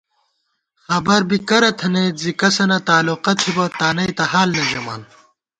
خبر 0.85 1.19
بی 1.29 1.37
کرہ 1.47 1.71
تھنَئیت 1.79 2.15
زی 2.21 2.31
کسَنہ 2.39 2.77
تالُوقہ 2.87 3.33
تھِبہ، 3.39 3.65
تانئ 3.79 4.09
تہ 4.17 4.23
حال 4.31 4.49
نہ 4.57 4.63
ژَمان 4.69 5.01